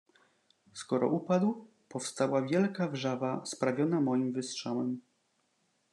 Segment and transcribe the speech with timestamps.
[0.73, 5.01] "Skoro upadł, powstała wielka wrzawa sprawiona moim wystrzałem."